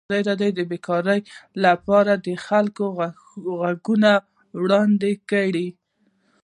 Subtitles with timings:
[0.03, 1.19] ازادي راډیو د بیکاري
[1.65, 4.13] لپاره د خلکو غوښتنې
[4.61, 5.67] وړاندې کړي.